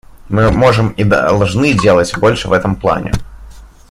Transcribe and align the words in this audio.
Мы 0.29 0.49
можем 0.49 0.93
и 0.97 1.03
должны 1.03 1.73
делать 1.73 2.17
больше 2.17 2.47
в 2.47 2.53
этом 2.53 2.75
плане. 2.75 3.11